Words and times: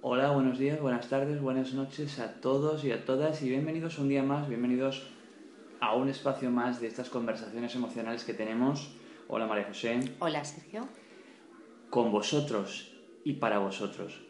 Hola, 0.00 0.30
buenos 0.30 0.60
días, 0.60 0.80
buenas 0.80 1.08
tardes, 1.08 1.42
buenas 1.42 1.74
noches 1.74 2.20
a 2.20 2.34
todos 2.40 2.84
y 2.84 2.92
a 2.92 3.04
todas 3.04 3.42
y 3.42 3.48
bienvenidos 3.48 3.98
un 3.98 4.08
día 4.08 4.22
más, 4.22 4.48
bienvenidos 4.48 5.08
a 5.80 5.96
un 5.96 6.08
espacio 6.08 6.52
más 6.52 6.80
de 6.80 6.86
estas 6.86 7.10
conversaciones 7.10 7.74
emocionales 7.74 8.22
que 8.22 8.32
tenemos. 8.32 8.92
Hola 9.26 9.48
María 9.48 9.64
José. 9.64 9.98
Hola 10.20 10.44
Sergio. 10.44 10.86
Con 11.90 12.12
vosotros 12.12 12.94
y 13.24 13.34
para 13.34 13.58
vosotros. 13.58 14.20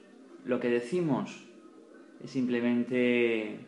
Lo 0.47 0.59
que 0.59 0.71
decimos 0.71 1.45
es 2.25 2.31
simplemente 2.31 3.61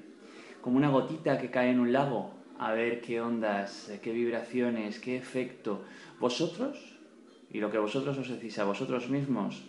como 0.62 0.78
una 0.78 0.88
gotita 0.88 1.36
que 1.36 1.50
cae 1.50 1.70
en 1.70 1.80
un 1.80 1.92
lago, 1.92 2.30
a 2.58 2.72
ver 2.72 3.02
qué 3.02 3.20
ondas, 3.20 3.92
qué 4.02 4.10
vibraciones, 4.12 5.00
qué 5.00 5.18
efecto. 5.18 5.84
Vosotros 6.18 6.96
y 7.50 7.60
lo 7.60 7.70
que 7.70 7.76
vosotros 7.76 8.16
os 8.16 8.30
decís 8.30 8.58
a 8.58 8.64
vosotros 8.64 9.10
mismos 9.10 9.62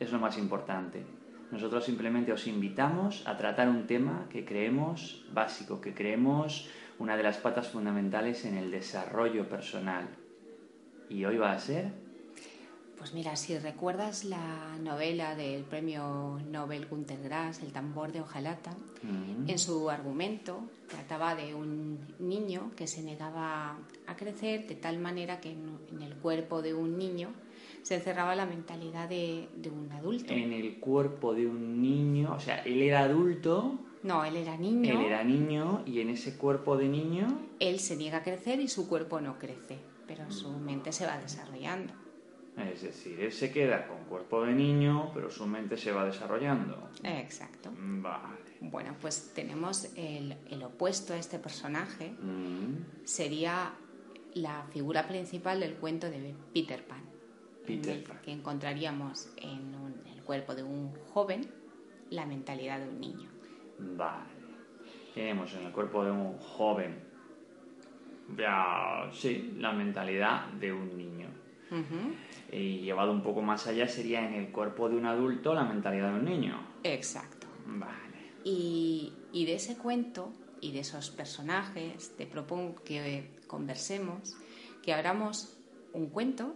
es 0.00 0.10
lo 0.10 0.18
más 0.18 0.38
importante. 0.38 1.23
Nosotros 1.50 1.84
simplemente 1.84 2.32
os 2.32 2.46
invitamos 2.46 3.22
a 3.26 3.36
tratar 3.36 3.68
un 3.68 3.86
tema 3.86 4.26
que 4.30 4.44
creemos 4.44 5.24
básico, 5.32 5.80
que 5.80 5.94
creemos 5.94 6.68
una 6.98 7.16
de 7.16 7.22
las 7.22 7.38
patas 7.38 7.68
fundamentales 7.68 8.44
en 8.44 8.56
el 8.56 8.70
desarrollo 8.70 9.48
personal. 9.48 10.08
Y 11.08 11.24
hoy 11.24 11.36
va 11.36 11.52
a 11.52 11.58
ser... 11.58 11.92
Pues 12.98 13.12
mira, 13.12 13.36
si 13.36 13.58
recuerdas 13.58 14.24
la 14.24 14.76
novela 14.80 15.34
del 15.34 15.64
premio 15.64 16.40
Nobel 16.50 16.86
Günter 16.86 17.20
Grass, 17.22 17.62
El 17.62 17.72
tambor 17.72 18.12
de 18.12 18.20
hojalata, 18.20 18.70
Mm. 19.04 19.50
en 19.50 19.58
su 19.58 19.90
argumento 19.90 20.62
trataba 20.88 21.34
de 21.34 21.54
un 21.54 21.98
niño 22.18 22.70
que 22.74 22.86
se 22.86 23.02
negaba 23.02 23.76
a 24.06 24.16
crecer 24.16 24.66
de 24.66 24.76
tal 24.76 24.98
manera 24.98 25.40
que 25.40 25.52
en, 25.52 25.78
en 25.92 26.00
el 26.00 26.14
cuerpo 26.14 26.62
de 26.62 26.72
un 26.72 26.96
niño 26.96 27.28
se 27.84 27.94
encerraba 27.96 28.34
la 28.34 28.46
mentalidad 28.46 29.08
de, 29.08 29.48
de 29.56 29.70
un 29.70 29.92
adulto. 29.92 30.32
En 30.32 30.52
el 30.52 30.80
cuerpo 30.80 31.34
de 31.34 31.46
un 31.46 31.80
niño, 31.80 32.32
o 32.34 32.40
sea, 32.40 32.62
él 32.62 32.80
era 32.82 33.00
adulto, 33.00 33.78
No, 34.02 34.24
él 34.24 34.36
era 34.36 34.56
niño, 34.56 34.98
él 34.98 35.06
era 35.06 35.22
niño 35.22 35.82
y 35.86 36.00
en 36.00 36.08
ese 36.10 36.36
cuerpo 36.36 36.76
de 36.76 36.88
niño 36.88 37.26
él 37.60 37.78
se 37.78 37.96
niega 37.96 38.18
a 38.18 38.22
crecer 38.22 38.58
y 38.60 38.68
su 38.68 38.88
cuerpo 38.88 39.20
no 39.20 39.38
crece, 39.38 39.78
pero 40.06 40.30
su 40.32 40.50
mente 40.50 40.92
se 40.92 41.06
va 41.06 41.18
desarrollando. 41.18 41.92
Es 42.56 42.82
decir, 42.82 43.20
él 43.20 43.32
se 43.32 43.50
queda 43.52 43.86
con 43.86 44.04
cuerpo 44.04 44.44
de 44.44 44.52
niño, 44.54 45.10
pero 45.12 45.30
su 45.30 45.44
mente 45.46 45.76
se 45.76 45.90
va 45.92 46.04
desarrollando. 46.06 46.88
Exacto. 47.02 47.70
Vale. 47.76 48.44
Bueno, 48.60 48.94
pues 49.00 49.32
tenemos 49.34 49.90
el, 49.96 50.36
el 50.48 50.62
opuesto 50.62 51.12
a 51.12 51.18
este 51.18 51.38
personaje, 51.38 52.14
Mm, 52.22 53.04
sería 53.04 53.72
la 54.34 54.64
figura 54.72 55.06
principal 55.06 55.60
del 55.60 55.74
cuento 55.74 56.08
de 56.08 56.34
Peter 56.54 56.82
Pan, 56.86 57.02
Peter 57.66 58.02
Pan. 58.04 58.18
que 58.22 58.32
encontraríamos 58.32 59.32
en 59.36 59.74
un- 59.74 60.02
el 60.14 60.22
cuerpo 60.22 60.54
de 60.54 60.62
un 60.62 60.92
joven 61.12 61.46
la 62.10 62.26
mentalidad 62.26 62.78
de 62.80 62.88
un 62.88 63.00
niño. 63.00 63.30
Vale. 63.78 64.34
Tenemos 65.14 65.52
en 65.54 65.66
el 65.66 65.72
cuerpo 65.72 66.04
de 66.04 66.10
un 66.10 66.36
joven, 66.38 66.96
ya, 68.36 69.08
sí, 69.12 69.54
la 69.58 69.72
mentalidad 69.72 70.46
de 70.52 70.72
un 70.72 70.96
niño. 70.96 71.28
Y 72.52 72.80
llevado 72.82 73.10
un 73.10 73.22
poco 73.22 73.42
más 73.42 73.66
allá 73.66 73.88
sería 73.88 74.24
en 74.28 74.34
el 74.34 74.52
cuerpo 74.52 74.88
de 74.88 74.96
un 74.96 75.06
adulto 75.06 75.54
la 75.54 75.64
mentalidad 75.64 76.12
de 76.12 76.18
un 76.20 76.24
niño. 76.24 76.56
Exacto. 76.84 77.48
Vale. 77.66 77.94
Y, 78.44 79.12
y 79.32 79.44
de 79.46 79.54
ese 79.54 79.76
cuento 79.76 80.32
y 80.60 80.70
de 80.72 80.80
esos 80.80 81.10
personajes 81.10 82.14
te 82.16 82.26
propongo 82.26 82.76
que 82.84 83.30
conversemos, 83.48 84.36
que 84.82 84.92
abramos 84.94 85.56
un 85.92 86.10
cuento 86.10 86.54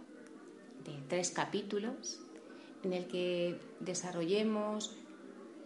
de 0.85 0.93
tres 1.07 1.31
capítulos 1.31 2.19
en 2.83 2.93
el 2.93 3.05
que 3.07 3.59
desarrollemos 3.79 4.95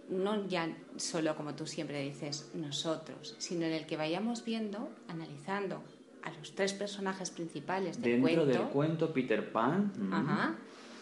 no 0.09 0.47
ya 0.47 0.75
solo 0.97 1.35
como 1.35 1.55
tú 1.55 1.65
siempre 1.65 2.01
dices 2.01 2.51
nosotros, 2.53 3.35
sino 3.37 3.65
en 3.65 3.73
el 3.73 3.85
que 3.85 3.95
vayamos 3.97 4.43
viendo, 4.43 4.89
analizando 5.07 5.81
a 6.23 6.31
los 6.31 6.55
tres 6.55 6.73
personajes 6.73 7.29
principales 7.31 8.01
del 8.01 8.21
Dentro 8.21 8.43
cuento. 8.43 8.59
del 8.59 8.67
cuento 8.69 9.13
Peter 9.13 9.51
Pan. 9.51 9.91
mm, 9.97 10.13
Ajá, 10.13 10.55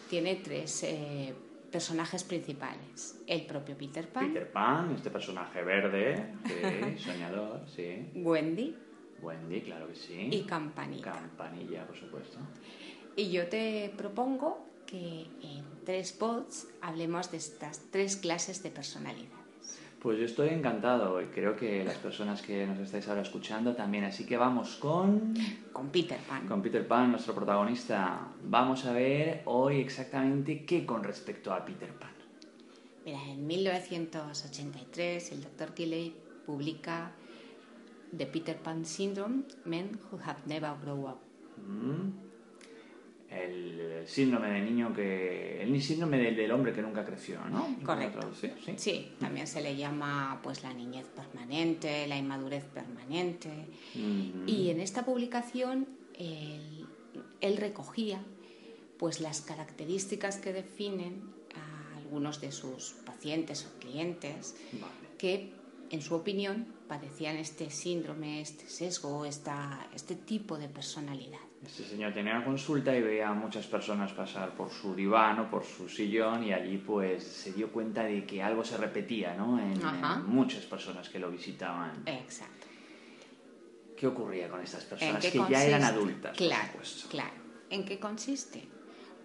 tiene 0.08 0.36
tres 0.36 0.82
eh, 0.84 1.34
personajes 1.70 2.22
principales. 2.24 3.18
El 3.26 3.46
propio 3.46 3.76
Peter 3.76 4.08
Pan, 4.08 4.28
Peter 4.28 4.50
Pan, 4.52 4.92
este 4.94 5.10
personaje 5.10 5.62
verde, 5.62 6.34
sí, 6.46 6.98
soñador, 7.04 7.60
sí. 7.74 8.10
Wendy 8.14 8.76
Wendy, 9.20 9.60
claro 9.60 9.86
que 9.88 9.94
sí. 9.94 10.28
y 10.32 10.42
Campanita. 10.42 11.12
Campanilla, 11.12 11.86
por 11.86 11.96
supuesto. 11.96 12.38
Y 13.16 13.30
yo 13.30 13.48
te 13.48 13.92
propongo 13.96 14.64
que 14.86 15.26
en 15.42 15.64
tres 15.84 16.12
pods 16.12 16.68
hablemos 16.80 17.30
de 17.30 17.38
estas 17.38 17.80
tres 17.90 18.16
clases 18.16 18.62
de 18.62 18.70
personalidades. 18.70 19.42
Pues 20.00 20.18
yo 20.18 20.24
estoy 20.24 20.48
encantado 20.48 21.22
y 21.22 21.26
creo 21.26 21.54
que 21.54 21.84
las 21.84 21.96
personas 21.96 22.42
que 22.42 22.66
nos 22.66 22.78
estáis 22.80 23.06
ahora 23.06 23.22
escuchando 23.22 23.74
también. 23.76 24.02
Así 24.04 24.26
que 24.26 24.36
vamos 24.36 24.76
con, 24.76 25.34
Con 25.72 25.90
Peter 25.90 26.18
Pan. 26.28 26.48
con 26.48 26.60
Peter 26.60 26.86
Pan, 26.86 27.12
nuestro 27.12 27.34
protagonista. 27.34 28.28
Vamos 28.44 28.84
a 28.84 28.92
ver 28.92 29.42
hoy 29.44 29.80
exactamente 29.80 30.64
qué 30.64 30.84
con 30.84 31.04
respecto 31.04 31.52
a 31.52 31.64
Peter 31.64 31.90
Pan. 31.92 32.10
Mira, 33.04 33.22
en 33.28 33.46
1983 33.46 35.32
el 35.32 35.42
Dr. 35.44 35.74
Killey 35.74 36.14
publica 36.46 37.12
The 38.16 38.26
Peter 38.26 38.56
Pan 38.56 38.84
Syndrome, 38.84 39.44
Men 39.64 40.00
Who 40.10 40.18
Have 40.24 40.40
Never 40.46 40.72
Grown 40.82 41.04
Up. 41.04 41.18
Mm. 41.64 42.31
El 43.34 44.06
síndrome 44.06 44.50
del 44.50 44.64
niño 44.64 44.92
que. 44.94 45.62
El 45.62 45.82
síndrome 45.82 46.18
del, 46.18 46.36
del 46.36 46.50
hombre 46.50 46.72
que 46.72 46.82
nunca 46.82 47.04
creció, 47.04 47.40
¿no? 47.46 47.76
Correcto. 47.84 48.30
Sí. 48.34 48.50
Sí, 48.76 49.12
también 49.18 49.46
se 49.46 49.62
le 49.62 49.76
llama 49.76 50.40
pues 50.42 50.62
la 50.62 50.72
niñez 50.72 51.06
permanente, 51.06 52.06
la 52.06 52.16
inmadurez 52.16 52.64
permanente. 52.64 53.48
Mm. 53.94 54.48
Y 54.48 54.70
en 54.70 54.80
esta 54.80 55.04
publicación 55.04 55.86
él, 56.14 56.86
él 57.40 57.56
recogía 57.56 58.22
pues 58.98 59.20
las 59.20 59.40
características 59.40 60.36
que 60.36 60.52
definen 60.52 61.34
a 61.56 61.96
algunos 61.96 62.40
de 62.40 62.52
sus 62.52 62.92
pacientes 63.04 63.66
o 63.66 63.78
clientes 63.80 64.54
Vale. 64.72 65.16
que 65.18 65.52
en 65.90 66.02
su 66.02 66.14
opinión 66.14 66.66
padecían 66.88 67.36
este 67.36 67.70
síndrome, 67.70 68.40
este 68.40 68.68
sesgo, 68.68 69.24
esta, 69.24 69.88
este 69.94 70.14
tipo 70.14 70.56
de 70.56 70.68
personalidad. 70.68 71.40
Este 71.64 71.84
señor 71.84 72.12
tenía 72.12 72.34
una 72.36 72.44
consulta 72.44 72.94
y 72.96 73.00
veía 73.00 73.28
a 73.28 73.34
muchas 73.34 73.66
personas 73.66 74.12
pasar 74.12 74.50
por 74.54 74.70
su 74.70 74.94
diván 74.96 75.38
o 75.38 75.50
por 75.50 75.64
su 75.64 75.88
sillón 75.88 76.42
y 76.42 76.52
allí 76.52 76.78
pues 76.78 77.22
se 77.22 77.52
dio 77.52 77.70
cuenta 77.70 78.02
de 78.02 78.26
que 78.26 78.42
algo 78.42 78.64
se 78.64 78.76
repetía, 78.76 79.34
¿no? 79.34 79.60
En, 79.60 79.80
muchas 80.26 80.64
personas 80.64 81.08
que 81.08 81.20
lo 81.20 81.30
visitaban. 81.30 82.02
Exacto. 82.06 82.66
¿Qué 83.96 84.06
ocurría 84.08 84.48
con 84.48 84.60
estas 84.60 84.82
¿En 84.82 84.88
personas 84.88 85.26
que 85.26 85.40
ya 85.48 85.64
eran 85.64 85.84
adultas? 85.84 86.36
por 86.36 86.46
Claro, 86.46 86.68
supuesto? 86.72 87.08
claro. 87.08 87.34
¿En 87.70 87.84
qué 87.84 88.00
consiste? 88.00 88.68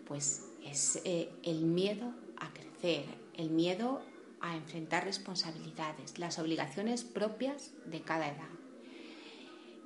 Pues 0.05 0.45
es 0.63 1.01
eh, 1.05 1.29
el 1.43 1.63
miedo 1.65 2.13
a 2.37 2.53
crecer, 2.53 3.05
el 3.33 3.49
miedo 3.49 4.03
a 4.41 4.55
enfrentar 4.55 5.05
responsabilidades, 5.05 6.19
las 6.19 6.37
obligaciones 6.37 7.03
propias 7.03 7.71
de 7.85 8.01
cada 8.01 8.27
edad, 8.27 8.49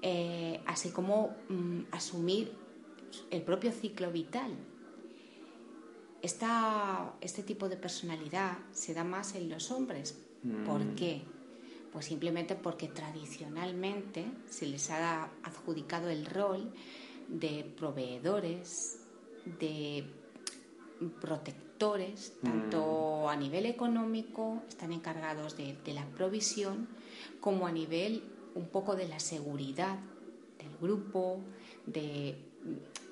Eh, 0.02 0.62
así 0.66 0.90
como 0.90 1.36
mm, 1.50 1.82
asumir 1.92 2.52
el 3.30 3.42
propio 3.44 3.72
ciclo 3.72 4.12
vital. 4.12 4.52
Esta- 6.22 7.14
este 7.22 7.44
tipo 7.44 7.68
de 7.70 7.78
personalidad 7.78 8.58
se 8.72 8.94
da 8.94 9.04
más 9.04 9.36
en 9.36 9.50
los 9.50 9.72
hombres. 9.72 10.18
¿Por 10.66 10.82
Mm. 10.84 10.96
qué? 10.96 11.22
Pues 11.92 12.06
simplemente 12.06 12.56
porque 12.56 12.88
tradicionalmente 12.88 14.26
se 14.50 14.66
les 14.66 14.90
ha 14.92 15.26
adjudicado 15.44 16.10
el 16.10 16.26
rol 16.26 16.72
de 17.28 17.64
proveedores, 17.78 19.00
de 19.60 20.06
protectores, 21.20 22.34
tanto 22.44 23.28
a 23.30 23.36
nivel 23.36 23.66
económico, 23.66 24.62
están 24.70 24.92
encargados 24.94 25.58
de, 25.58 25.76
de 25.84 25.94
la 25.94 26.06
provisión, 26.06 26.88
como 27.40 27.66
a 27.68 27.72
nivel 27.72 28.24
un 28.56 28.68
poco 28.68 28.96
de 28.96 29.08
la 29.08 29.20
seguridad 29.20 29.98
del 30.58 30.76
grupo, 30.80 31.42
de 31.86 32.36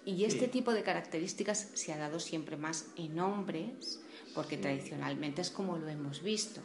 Y 0.06 0.24
este 0.26 0.48
tipo 0.48 0.74
de 0.74 0.84
características 0.84 1.72
se 1.74 1.94
ha 1.94 1.98
dado 1.98 2.20
siempre 2.20 2.58
más 2.58 2.92
en 2.96 3.20
hombres, 3.20 4.04
porque 4.34 4.58
tradicionalmente 4.58 5.42
es 5.42 5.52
como 5.52 5.78
lo 5.78 5.88
hemos 5.88 6.24
visto. 6.24 6.62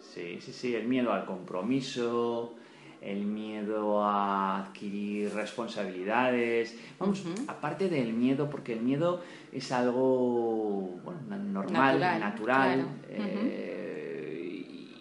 Sí, 0.00 0.40
sí, 0.40 0.52
sí, 0.52 0.74
el 0.74 0.88
miedo 0.88 1.12
al 1.12 1.24
compromiso, 1.26 2.56
el 3.00 3.24
miedo 3.24 4.02
a 4.02 4.64
adquirir 4.64 5.32
responsabilidades. 5.32 6.76
Vamos, 6.98 7.24
aparte 7.48 7.88
del 7.88 8.12
miedo, 8.12 8.48
porque 8.50 8.74
el 8.74 8.80
miedo 8.80 9.22
es 9.52 9.72
algo 9.72 11.00
bueno, 11.04 11.36
normal, 11.38 12.00
natural, 12.00 12.86
eh, 13.08 13.82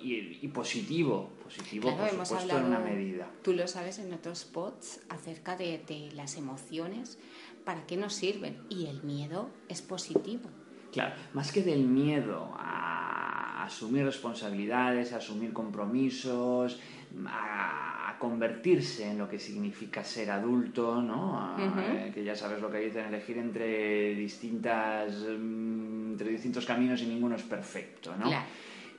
y, 0.03 0.47
positivo, 0.47 1.30
positivo 1.55 1.95
por 1.95 2.09
supuesto 2.09 2.57
en 2.57 2.65
una 2.65 2.79
medida. 2.79 3.27
Tú 3.41 3.53
lo 3.53 3.67
sabes 3.67 3.99
en 3.99 4.13
otros 4.13 4.39
spots 4.39 5.01
acerca 5.09 5.55
de, 5.55 5.83
de 5.87 6.11
las 6.13 6.37
emociones, 6.37 7.19
para 7.65 7.85
qué 7.85 7.97
nos 7.97 8.13
sirven, 8.13 8.57
y 8.69 8.87
el 8.87 9.03
miedo 9.03 9.49
es 9.69 9.81
positivo. 9.81 10.49
Claro, 10.91 11.15
más 11.33 11.51
que 11.51 11.63
del 11.63 11.85
miedo 11.85 12.53
a 12.57 13.63
asumir 13.63 14.03
responsabilidades, 14.03 15.13
a 15.13 15.17
asumir 15.17 15.53
compromisos, 15.53 16.79
a, 17.27 17.87
convertirse 18.19 19.09
en 19.09 19.17
lo 19.17 19.27
que 19.27 19.39
significa 19.39 20.03
ser 20.03 20.29
adulto, 20.29 21.01
¿no? 21.01 21.55
Eh, 21.57 22.11
que 22.13 22.23
ya 22.23 22.35
sabes 22.35 22.61
lo 22.61 22.69
que 22.69 22.77
dicen, 22.77 23.07
elegir 23.07 23.39
entre 23.39 24.13
distintas 24.13 25.25
mm, 25.27 26.11
entre 26.11 26.29
distintos 26.29 26.63
caminos 26.67 27.01
y 27.01 27.07
ninguno 27.07 27.35
es 27.35 27.41
perfecto, 27.41 28.15
¿no? 28.15 28.29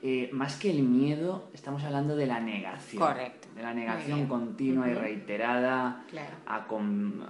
Eh, 0.05 0.29
más 0.33 0.57
que 0.57 0.69
el 0.69 0.83
miedo, 0.83 1.49
estamos 1.53 1.81
hablando 1.85 2.17
de 2.17 2.27
la 2.27 2.41
negación. 2.41 3.01
Correcto. 3.01 3.47
De 3.55 3.63
la 3.63 3.73
negación 3.73 4.27
continua 4.27 4.89
y 4.89 4.93
reiterada 4.93 6.03
a, 6.45 6.67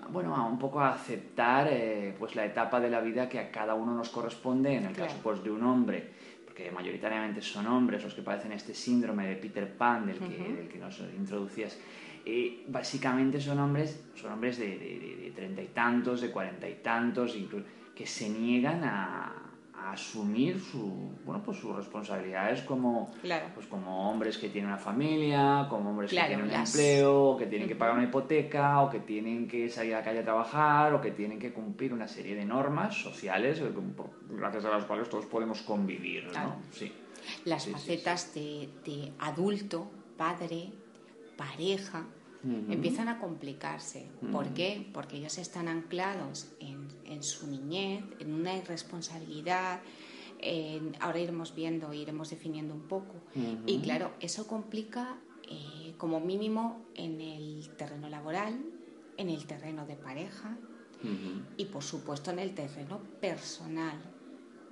bueno, 0.09 0.35
a 0.35 0.47
un 0.47 0.57
poco 0.57 0.79
a 0.79 0.89
aceptar 0.89 1.67
eh, 1.69 2.15
pues 2.17 2.35
la 2.35 2.45
etapa 2.45 2.79
de 2.79 2.89
la 2.89 2.99
vida 3.01 3.29
que 3.29 3.37
a 3.37 3.51
cada 3.51 3.75
uno 3.75 3.93
nos 3.93 4.09
corresponde, 4.09 4.73
en 4.73 4.85
el 4.85 4.95
caso 4.95 5.17
pues, 5.21 5.43
de 5.43 5.51
un 5.51 5.61
hombre, 5.61 6.13
porque 6.45 6.71
mayoritariamente 6.71 7.43
son 7.43 7.67
hombres 7.67 8.03
los 8.03 8.15
que 8.15 8.23
padecen 8.23 8.53
este 8.53 8.73
síndrome 8.73 9.27
de 9.27 9.35
Peter 9.35 9.71
Pan 9.77 10.07
del 10.07 10.17
que, 10.17 10.67
que 10.71 10.79
nos 10.79 10.99
introducías. 11.15 11.77
Eh, 12.25 12.65
básicamente 12.69 13.39
son 13.39 13.59
hombres, 13.59 14.03
son 14.15 14.31
hombres 14.31 14.57
de 14.57 15.31
treinta 15.35 15.61
y 15.61 15.67
tantos, 15.67 16.21
de 16.21 16.31
cuarenta 16.31 16.67
y 16.67 16.79
tantos, 16.81 17.35
incluso, 17.35 17.67
que 17.93 18.07
se 18.07 18.29
niegan 18.29 18.83
a, 18.83 19.42
asumir 19.91 20.59
su, 20.59 21.11
bueno, 21.25 21.41
pues 21.43 21.57
sus 21.57 21.75
responsabilidades 21.75 22.61
como, 22.61 23.11
pues 23.53 23.67
como 23.67 24.09
hombres 24.09 24.37
que 24.37 24.49
tienen 24.49 24.69
una 24.69 24.79
familia, 24.79 25.67
como 25.69 25.91
hombres 25.91 26.11
que 26.11 26.17
tienen 26.17 26.45
un 26.45 26.51
empleo, 26.51 27.23
o 27.31 27.37
que 27.37 27.47
tienen 27.47 27.67
que 27.67 27.75
pagar 27.75 27.95
una 27.95 28.05
hipoteca, 28.05 28.81
o 28.81 28.89
que 28.89 28.99
tienen 28.99 29.47
que 29.47 29.69
salir 29.69 29.95
a 29.95 29.99
la 29.99 30.03
calle 30.03 30.19
a 30.19 30.23
trabajar, 30.23 30.93
o 30.93 31.01
que 31.01 31.11
tienen 31.11 31.39
que 31.39 31.51
cumplir 31.51 31.93
una 31.93 32.07
serie 32.07 32.35
de 32.35 32.45
normas 32.45 32.95
sociales 32.95 33.59
eh, 33.59 33.71
gracias 34.29 34.65
a 34.65 34.69
las 34.69 34.85
cuales 34.85 35.09
todos 35.09 35.25
podemos 35.25 35.61
convivir. 35.61 36.25
¿no? 36.33 36.57
Sí. 36.71 36.91
Las 37.45 37.67
facetas 37.67 38.33
De, 38.33 38.69
de 38.85 39.11
adulto, 39.19 39.89
padre, 40.17 40.71
pareja, 41.37 42.05
empiezan 42.43 43.07
a 43.07 43.19
complicarse. 43.19 44.09
¿Por 44.31 44.53
qué? 44.53 44.89
Porque 44.93 45.17
ellos 45.17 45.37
están 45.37 45.67
anclados 45.67 46.51
en, 46.59 46.87
en 47.05 47.23
su 47.23 47.47
niñez, 47.47 48.03
en 48.19 48.33
una 48.33 48.55
irresponsabilidad. 48.57 49.81
ahora 50.99 51.19
iremos 51.19 51.55
viendo, 51.55 51.93
iremos 51.93 52.29
definiendo 52.29 52.73
un 52.73 52.87
poco. 52.87 53.15
Y 53.65 53.79
claro, 53.79 54.11
eso 54.19 54.47
complica 54.47 55.17
eh, 55.49 55.93
como 55.97 56.19
mínimo 56.19 56.85
en 56.95 57.19
el 57.19 57.69
terreno 57.77 58.09
laboral, 58.09 58.59
en 59.17 59.29
el 59.29 59.45
terreno 59.45 59.85
de 59.85 59.95
pareja 59.95 60.57
y 61.57 61.65
por 61.65 61.83
supuesto 61.83 62.31
en 62.31 62.39
el 62.39 62.55
terreno 62.55 62.99
personal. 63.19 64.01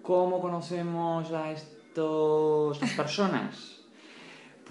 ¿Cómo 0.01 0.39
conocemos 0.39 1.29
a 1.31 1.51
estas 1.51 2.95
personas? 2.95 3.80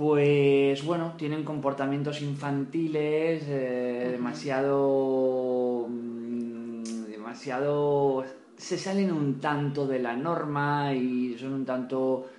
Pues 0.01 0.83
bueno, 0.87 1.13
tienen 1.19 1.45
comportamientos 1.45 2.23
infantiles 2.23 3.45
eh, 3.47 4.09
demasiado... 4.13 5.87
Mm, 5.91 6.83
demasiado... 7.11 8.25
se 8.57 8.79
salen 8.79 9.13
un 9.13 9.39
tanto 9.39 9.87
de 9.87 9.99
la 9.99 10.17
norma 10.17 10.95
y 10.95 11.37
son 11.39 11.53
un 11.53 11.67
tanto 11.67 12.31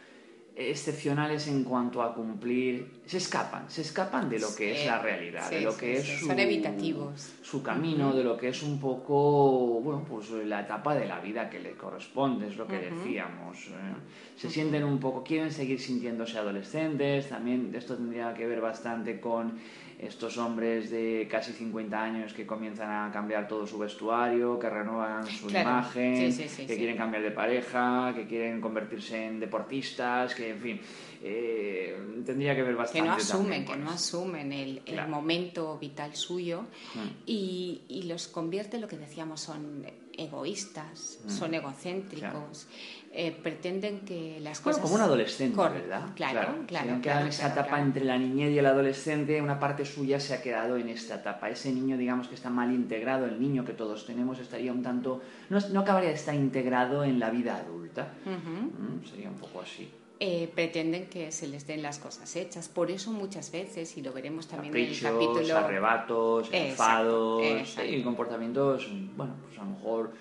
excepcionales 0.70 1.48
en 1.48 1.64
cuanto 1.64 2.02
a 2.02 2.14
cumplir, 2.14 3.02
se 3.06 3.18
escapan, 3.18 3.70
se 3.70 3.82
escapan 3.82 4.30
de 4.30 4.40
lo 4.40 4.54
que 4.56 4.82
es 4.82 4.86
la 4.86 5.00
realidad, 5.00 5.50
de 5.50 5.62
lo 5.62 5.76
que 5.76 5.98
es 5.98 6.06
su, 6.06 6.28
son 6.28 6.40
evitativos. 6.40 7.34
su 7.42 7.64
camino, 7.64 8.14
de 8.14 8.24
lo 8.24 8.38
que 8.38 8.50
es 8.50 8.62
un 8.62 8.80
poco, 8.80 9.80
bueno, 9.82 10.06
pues 10.08 10.30
la 10.46 10.62
etapa 10.62 10.94
de 10.96 11.08
la 11.08 11.20
vida 11.20 11.50
que 11.50 11.60
le 11.60 11.72
corresponde, 11.72 12.48
es 12.48 12.58
lo 12.58 12.68
que 12.68 12.78
decíamos. 12.78 13.68
¿eh? 13.68 13.96
Se 14.36 14.50
sienten 14.50 14.84
un 14.84 15.00
poco, 15.00 15.24
quieren 15.24 15.52
seguir 15.52 15.80
sintiéndose 15.80 16.38
adolescentes, 16.38 17.30
también 17.30 17.74
esto 17.74 17.96
tendría 17.96 18.34
que 18.34 18.46
ver 18.46 18.62
bastante 18.62 19.20
con 19.20 19.60
estos 20.02 20.38
hombres 20.40 20.90
de 20.90 21.28
casi 21.30 21.54
50 21.54 22.02
años 22.02 22.34
que 22.34 22.46
comienzan 22.46 22.90
a 22.90 23.12
cambiar 23.12 23.48
todo 23.48 23.68
su 23.68 23.78
vestuario, 23.78 24.58
que 24.58 24.68
renuevan 24.68 25.28
su 25.28 25.50
imagen, 25.50 26.36
que 26.36 26.76
quieren 26.76 26.98
cambiar 26.98 27.22
de 27.22 27.32
pareja, 27.32 28.12
que 28.16 28.26
quieren 28.26 28.60
convertirse 28.60 29.28
en 29.28 29.40
deportistas, 29.40 30.34
que 30.34 30.50
en 30.50 30.60
fin, 30.60 30.82
eh, 31.22 31.96
tendría 32.26 32.56
que 32.56 32.64
ver 32.64 32.76
bastante. 32.76 33.02
Que 33.02 33.08
no 33.08 33.14
asumen, 33.14 33.66
que 33.66 33.78
no 33.78 33.90
asumen 33.92 34.52
el, 34.52 35.08
momento 35.08 35.78
vital 35.78 36.16
suyo 36.16 36.64
mm. 36.96 37.08
y, 37.28 37.82
y, 37.88 38.04
los 38.04 38.28
convierte, 38.28 38.80
lo 38.80 38.88
que 38.88 38.98
decíamos, 38.98 39.42
son 39.42 39.86
egoístas, 40.18 41.20
mm. 41.26 41.30
son 41.30 41.54
egocéntricos. 41.54 42.68
Eh, 43.14 43.32
pretenden 43.32 44.02
que 44.02 44.40
las 44.40 44.62
cosas... 44.62 44.82
como 44.82 44.96
un 44.96 45.02
adolescente, 45.02 45.58
¿verdad? 45.58 46.14
Claro, 46.16 46.64
claro. 46.66 47.02
en 47.02 47.28
esa 47.28 47.50
etapa 47.50 47.82
entre 47.82 48.06
la 48.06 48.18
niñez 48.18 48.52
y 48.52 48.60
el 48.60 48.66
adolescente, 48.66 49.42
una 49.42 49.60
parte 49.60 49.84
suya 49.84 50.18
se 50.18 50.34
ha 50.34 50.42
quedado 50.42 50.78
en 50.78 50.88
esta 50.88 51.16
etapa. 51.16 51.50
Ese 51.50 51.74
niño, 51.74 51.98
digamos, 51.98 52.30
que 52.30 52.36
está 52.36 52.50
mal 52.50 52.74
integrado, 52.74 53.26
el 53.26 53.42
niño 53.42 53.66
que 53.66 53.74
todos 53.74 54.06
tenemos, 54.06 54.40
estaría 54.40 54.72
un 54.72 54.82
tanto... 54.82 55.22
No, 55.50 55.60
no 55.60 55.82
acabaría 55.82 56.10
de 56.10 56.16
estar 56.16 56.36
integrado 56.36 57.04
en 57.04 57.20
la 57.20 57.30
vida 57.32 57.58
adulta. 57.58 58.14
Mm, 58.26 59.06
sería 59.06 59.30
un 59.30 59.38
poco 59.38 59.60
así. 59.60 59.90
Eh, 60.24 60.48
pretenden 60.54 61.08
que 61.08 61.32
se 61.32 61.48
les 61.48 61.66
den 61.66 61.82
las 61.82 61.98
cosas 61.98 62.36
hechas. 62.36 62.70
Por 62.70 62.92
eso 62.92 63.12
muchas 63.12 63.52
veces, 63.52 63.98
y 63.98 64.04
lo 64.04 64.14
veremos 64.14 64.48
también 64.48 64.78
en 64.78 64.92
el 64.92 65.02
capítulo... 65.02 65.58
arrebatos, 65.58 66.48
enfados, 66.52 67.44
y 67.84 68.04
comportamientos, 68.04 68.88
bueno, 69.18 69.34
pues 69.42 69.58
a 69.58 69.64
lo 69.64 69.72
mejor 69.72 70.12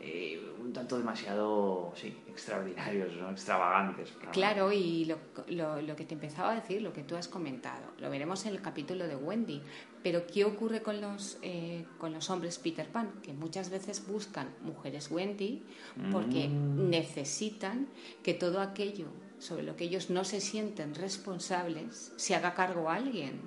eh, 0.00 0.40
un 0.60 0.72
tanto 0.72 0.96
demasiado, 0.96 1.92
sí, 1.96 2.16
extraordinarios, 2.28 3.16
¿no? 3.16 3.32
extravagantes. 3.32 4.12
Claro, 4.30 4.70
y 4.70 5.06
lo, 5.06 5.82
lo, 5.82 5.96
que 5.96 6.04
te 6.04 6.14
empezaba 6.14 6.52
a 6.52 6.54
decir, 6.54 6.80
lo 6.80 6.92
que 6.92 7.02
tú 7.02 7.16
has 7.16 7.26
comentado, 7.26 7.82
lo 7.98 8.08
veremos 8.10 8.46
en 8.46 8.52
el 8.52 8.62
capítulo 8.62 9.08
de 9.08 9.16
Wendy, 9.16 9.60
pero 10.04 10.24
¿qué 10.28 10.44
ocurre 10.44 10.82
con 10.82 11.00
los, 11.00 11.36
eh, 11.42 11.84
con 11.98 12.12
los 12.12 12.30
hombres 12.30 12.60
Peter 12.60 12.86
Pan? 12.86 13.10
Que 13.24 13.32
muchas 13.32 13.70
veces 13.70 14.06
buscan 14.06 14.54
mujeres 14.62 15.10
Wendy 15.10 15.64
porque 16.12 16.46
mm. 16.46 16.90
necesitan 16.90 17.88
que 18.22 18.34
todo 18.34 18.60
aquello 18.60 19.08
sobre 19.38 19.62
lo 19.62 19.76
que 19.76 19.84
ellos 19.84 20.10
no 20.10 20.24
se 20.24 20.40
sienten 20.40 20.94
responsables 20.94 22.12
se 22.16 22.34
haga 22.34 22.54
cargo 22.54 22.88
a 22.90 22.96
alguien. 22.96 23.40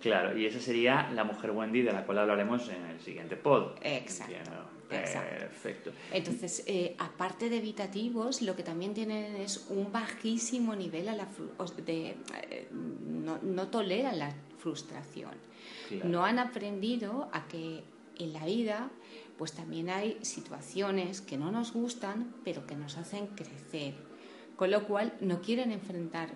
Claro, 0.00 0.36
y 0.36 0.46
esa 0.46 0.60
sería 0.60 1.10
la 1.12 1.24
mujer 1.24 1.52
Wendy 1.52 1.82
de 1.82 1.92
la 1.92 2.04
cual 2.04 2.18
hablaremos 2.18 2.68
en 2.68 2.84
el 2.86 3.00
siguiente 3.00 3.36
pod. 3.36 3.76
Exacto. 3.82 4.72
Perfecto. 4.88 5.92
Entonces, 6.12 6.64
eh, 6.66 6.94
aparte 6.98 7.48
de 7.48 7.58
evitativos, 7.58 8.42
lo 8.42 8.54
que 8.54 8.62
también 8.62 8.92
tienen 8.92 9.36
es 9.36 9.66
un 9.70 9.90
bajísimo 9.90 10.76
nivel 10.76 11.08
a 11.08 11.16
la 11.16 11.28
de, 11.86 12.16
eh, 12.50 12.68
no, 12.70 13.38
no, 13.42 13.68
toleran 13.68 14.18
la 14.18 14.34
frustración. 14.58 15.32
No 16.04 16.24
han 16.24 16.38
aprendido 16.38 17.30
a 17.32 17.48
que 17.48 17.84
en 18.18 18.32
la 18.32 18.44
vida 18.44 18.90
pues 19.38 19.52
también 19.52 19.90
hay 19.90 20.18
situaciones 20.22 21.20
que 21.20 21.36
no 21.36 21.50
nos 21.50 21.72
gustan, 21.72 22.34
pero 22.44 22.66
que 22.66 22.76
nos 22.76 22.96
hacen 22.96 23.28
crecer 23.28 23.94
con 24.56 24.70
lo 24.70 24.84
cual 24.84 25.12
no 25.20 25.40
quieren 25.40 25.72
enfrentar 25.72 26.30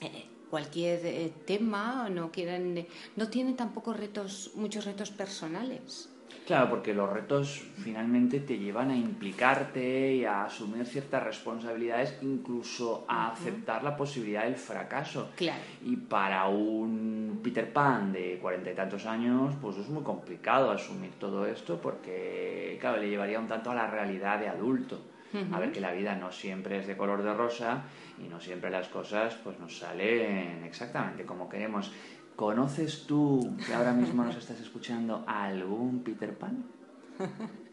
eh, 0.00 0.26
cualquier 0.50 1.00
eh, 1.04 1.32
tema, 1.46 2.08
no 2.08 2.30
quieren, 2.30 2.86
no 3.16 3.28
tienen 3.28 3.56
tampoco 3.56 3.92
retos, 3.92 4.52
muchos 4.56 4.84
retos 4.84 5.10
personales. 5.10 6.10
Claro, 6.46 6.70
porque 6.70 6.94
los 6.94 7.08
retos 7.12 7.62
finalmente 7.76 8.40
te 8.40 8.58
llevan 8.58 8.90
a 8.90 8.96
implicarte 8.96 10.14
y 10.14 10.24
a 10.24 10.44
asumir 10.44 10.86
ciertas 10.86 11.22
responsabilidades, 11.22 12.18
incluso 12.22 13.04
a 13.08 13.32
aceptar 13.32 13.84
la 13.84 13.96
posibilidad 13.96 14.44
del 14.44 14.56
fracaso. 14.56 15.30
Claro. 15.36 15.62
Y 15.84 15.96
para 15.96 16.48
un 16.48 17.40
Peter 17.42 17.72
Pan 17.72 18.12
de 18.12 18.38
cuarenta 18.40 18.70
y 18.70 18.74
tantos 18.74 19.06
años, 19.06 19.54
pues 19.60 19.76
es 19.76 19.88
muy 19.88 20.02
complicado 20.02 20.70
asumir 20.70 21.10
todo 21.20 21.46
esto 21.46 21.80
porque, 21.80 22.78
claro, 22.80 23.00
le 23.00 23.10
llevaría 23.10 23.38
un 23.38 23.48
tanto 23.48 23.70
a 23.70 23.74
la 23.74 23.86
realidad 23.86 24.38
de 24.40 24.48
adulto 24.48 25.09
a 25.52 25.58
ver 25.58 25.72
que 25.72 25.80
la 25.80 25.92
vida 25.92 26.14
no 26.16 26.32
siempre 26.32 26.78
es 26.78 26.86
de 26.86 26.96
color 26.96 27.22
de 27.22 27.34
rosa 27.34 27.84
y 28.18 28.28
no 28.28 28.40
siempre 28.40 28.70
las 28.70 28.88
cosas 28.88 29.34
pues 29.42 29.58
nos 29.58 29.78
salen 29.78 30.64
exactamente 30.64 31.24
como 31.24 31.48
queremos. 31.48 31.92
¿Conoces 32.36 33.06
tú, 33.06 33.54
que 33.66 33.74
ahora 33.74 33.92
mismo 33.92 34.24
nos 34.24 34.36
estás 34.36 34.60
escuchando, 34.60 35.24
algún 35.26 36.02
Peter 36.02 36.36
Pan? 36.36 36.64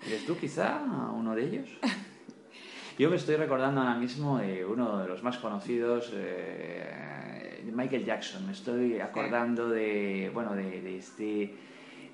¿Eres 0.06 0.26
tú 0.26 0.38
quizá 0.38 0.82
uno 1.14 1.36
de 1.36 1.46
ellos? 1.46 1.70
Yo 3.00 3.10
me 3.10 3.16
estoy 3.16 3.36
recordando 3.36 3.80
ahora 3.82 3.96
mismo 3.96 4.40
de 4.40 4.66
uno 4.66 4.98
de 4.98 5.08
los 5.08 5.22
más 5.24 5.38
conocidos, 5.38 6.12
eh, 6.16 7.64
Michael 7.72 8.04
Jackson. 8.04 8.46
Me 8.46 8.54
estoy 8.54 9.00
acordando 9.00 9.70
de, 9.70 10.32
bueno, 10.34 10.56
de, 10.56 10.98
este, 10.98 11.54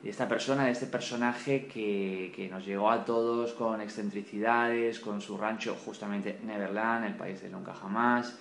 de 0.03 0.10
esta 0.10 0.27
persona, 0.27 0.65
de 0.65 0.72
este 0.72 0.86
personaje 0.86 1.65
que, 1.65 2.31
que, 2.36 2.50
nos 2.50 2.65
llegó 2.65 2.91
a 2.91 3.05
todos 3.05 3.53
con 3.53 3.79
excentricidades, 3.79 5.00
con 5.00 5.22
su 5.22 5.38
rancho 5.38 5.75
justamente 5.86 6.39
Neverland, 6.45 7.05
el 7.05 7.15
país 7.15 7.41
de 7.41 7.50
nunca 7.50 7.74
jamás 7.74 8.38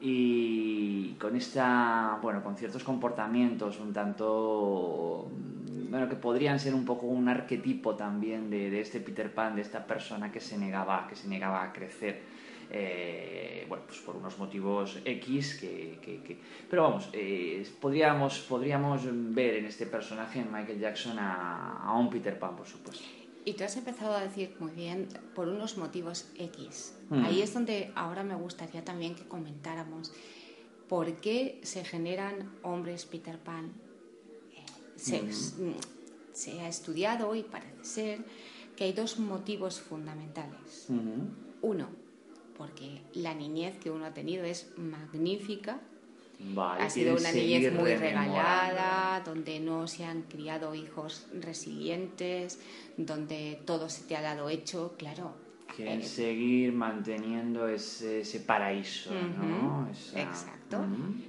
y 0.00 1.14
con 1.14 1.34
esta, 1.34 2.18
bueno, 2.20 2.42
con 2.42 2.56
ciertos 2.56 2.84
comportamientos 2.84 3.80
un 3.80 3.92
tanto, 3.92 5.30
bueno, 5.88 6.08
que 6.10 6.16
podrían 6.16 6.60
ser 6.60 6.74
un 6.74 6.84
poco 6.84 7.06
un 7.06 7.26
arquetipo 7.26 7.94
también 7.94 8.50
de, 8.50 8.68
de 8.68 8.80
este 8.82 9.00
Peter 9.00 9.32
Pan, 9.32 9.54
de 9.54 9.62
esta 9.62 9.86
persona 9.86 10.30
que 10.30 10.40
se 10.40 10.58
negaba, 10.58 11.06
que 11.08 11.16
se 11.16 11.26
negaba 11.26 11.62
a 11.62 11.72
crecer. 11.72 12.33
Eh, 12.70 13.66
bueno, 13.68 13.84
pues 13.86 13.98
por 14.00 14.16
unos 14.16 14.38
motivos 14.38 14.98
X 15.04 15.58
que... 15.60 15.98
que, 16.02 16.22
que... 16.22 16.38
Pero 16.68 16.82
vamos, 16.82 17.08
eh, 17.12 17.66
podríamos, 17.80 18.40
podríamos 18.40 19.02
ver 19.34 19.56
en 19.56 19.66
este 19.66 19.86
personaje, 19.86 20.40
en 20.40 20.52
Michael 20.52 20.80
Jackson, 20.80 21.18
a, 21.18 21.82
a 21.84 21.98
un 21.98 22.10
Peter 22.10 22.38
Pan, 22.38 22.56
por 22.56 22.66
supuesto. 22.66 23.04
Y 23.44 23.54
tú 23.54 23.64
has 23.64 23.76
empezado 23.76 24.14
a 24.14 24.22
decir 24.22 24.56
muy 24.58 24.72
bien 24.72 25.08
por 25.34 25.48
unos 25.48 25.76
motivos 25.76 26.26
X. 26.38 26.94
Mm. 27.10 27.24
Ahí 27.24 27.42
es 27.42 27.52
donde 27.52 27.92
ahora 27.94 28.24
me 28.24 28.34
gustaría 28.34 28.82
también 28.84 29.14
que 29.14 29.24
comentáramos 29.24 30.12
por 30.88 31.20
qué 31.20 31.60
se 31.62 31.84
generan 31.84 32.52
hombres 32.62 33.04
Peter 33.04 33.38
Pan. 33.38 33.72
Eh, 34.52 35.22
mm. 35.22 35.62
Mm, 35.62 35.74
se, 36.32 36.60
ha 36.60 36.68
estudiado 36.68 37.34
y 37.34 37.42
parece 37.42 37.84
ser 37.84 38.24
que 38.76 38.84
hay 38.84 38.92
dos 38.92 39.18
motivos 39.18 39.78
fundamentales. 39.80 40.88
Uno, 41.60 41.88
porque 42.56 43.02
la 43.14 43.34
niñez 43.34 43.78
que 43.78 43.90
uno 43.90 44.06
ha 44.06 44.14
tenido 44.14 44.44
es 44.44 44.68
magnífica. 44.76 45.80
Ha 46.56 46.90
sido 46.90 47.16
una 47.16 47.32
niñez 47.32 47.72
muy 47.72 47.94
regalada, 47.94 49.22
donde 49.24 49.60
no 49.60 49.86
se 49.86 50.04
han 50.04 50.22
criado 50.22 50.74
hijos 50.74 51.26
resilientes, 51.32 52.58
donde 52.96 53.60
todo 53.64 53.88
se 53.88 54.02
te 54.02 54.16
ha 54.16 54.20
dado 54.20 54.48
hecho, 54.50 54.94
claro, 54.98 55.34
Quieren 55.74 56.00
eh, 56.00 56.04
seguir 56.04 56.72
manteniendo 56.72 57.66
ese, 57.66 58.20
ese 58.20 58.40
paraíso, 58.40 59.12
¿no? 59.12 59.88
Exacto. 60.14 60.84